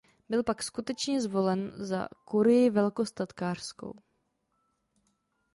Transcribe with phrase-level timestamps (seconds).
[0.29, 3.93] Byl pak skutečně zvolen za kurii velkostatkářskou.